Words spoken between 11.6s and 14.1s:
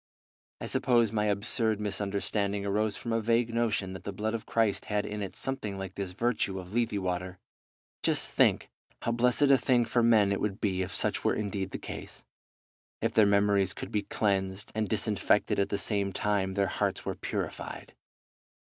the case, if their memories could be